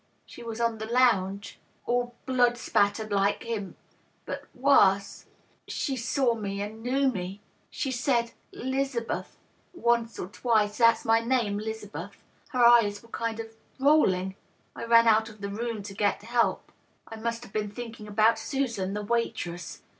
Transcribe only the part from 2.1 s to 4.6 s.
blood spattered like him, but